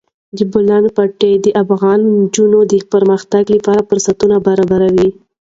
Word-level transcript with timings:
د 0.37 0.39
بولان 0.51 0.85
پټي 0.95 1.33
د 1.41 1.47
افغان 1.63 1.99
نجونو 2.21 2.59
د 2.71 2.73
پرمختګ 2.93 3.43
لپاره 3.55 3.81
فرصتونه 3.89 4.35
برابروي. 4.47 5.09